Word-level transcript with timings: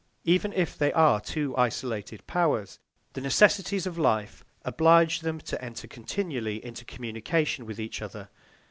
Even 0.23 0.51
if 0.53 0.75
they 0.75 0.91
are 0.93 1.21
two 1.21 1.55
isolated 1.55 2.25
powers, 2.25 2.79
the 3.13 3.21
necessities 3.21 3.85
of 3.85 3.99
life 3.99 4.43
oblige 4.65 5.19
them 5.19 5.37
to 5.41 5.63
enter 5.63 5.87
continually 5.87 6.55
into 6.65 6.83
communication 6.83 7.67
with 7.67 7.79
each 7.79 8.01
other. 8.01 8.29